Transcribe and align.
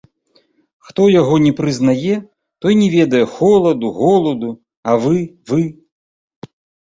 Хто 0.85 1.01
яго 1.21 1.35
не 1.45 1.51
прызнае, 1.59 2.15
той 2.65 2.73
не 2.79 2.87
ведае 2.95 3.23
холаду, 3.35 3.87
голаду, 3.99 4.49
а 4.89 4.95
вы, 5.07 5.17
вы… 5.53 5.61